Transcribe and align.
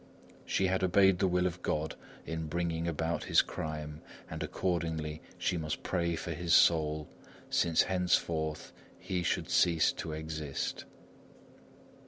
She 0.47 0.65
had 0.65 0.83
obeyed 0.83 1.19
the 1.19 1.27
will 1.27 1.45
of 1.45 1.61
God 1.61 1.93
in 2.25 2.47
bringing 2.47 2.87
about 2.87 3.25
his 3.25 3.43
crime, 3.43 4.01
and 4.31 4.41
accordingly 4.41 5.21
she 5.37 5.57
must 5.57 5.83
pray 5.83 6.15
for 6.15 6.31
his 6.31 6.55
soul, 6.55 7.07
since 7.51 7.83
henceforth 7.83 8.73
he 8.97 9.21
should 9.21 9.51
cease 9.51 9.91
to 9.91 10.11
exist. 10.13 10.85